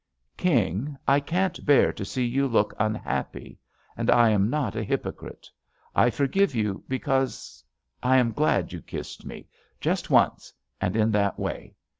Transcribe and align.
"King, 0.35 0.97
I 1.07 1.19
can't 1.19 1.63
bear 1.63 1.93
to 1.93 2.03
see 2.03 2.25
you 2.25 2.47
look 2.47 2.73
un 2.79 2.95
happy; 2.95 3.59
and 3.95 4.09
I 4.09 4.29
am 4.31 4.49
not 4.49 4.75
a 4.75 4.81
hypocrite. 4.83 5.47
I 5.95 6.09
forgive 6.09 6.55
you, 6.55 6.83
because— 6.87 7.63
I 8.01 8.17
am 8.17 8.31
glad 8.31 8.73
you 8.73 8.81
kissed 8.81 9.27
me, 9.27 9.47
just 9.79 10.09
once— 10.09 10.51
and 10.81 10.95
in 10.95 11.11
that 11.11 11.37
way. 11.37 11.75